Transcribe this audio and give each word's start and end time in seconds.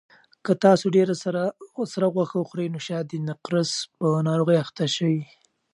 که 0.45 0.51
تاسو 0.63 0.85
ډېره 0.95 1.15
سره 1.23 1.41
غوښه 2.15 2.37
وخورئ 2.39 2.67
نو 2.73 2.79
شاید 2.87 3.05
د 3.09 3.13
نقرس 3.27 3.71
په 3.97 4.07
ناروغۍ 4.27 4.57
اخته 4.65 4.85
شئ. 4.95 5.15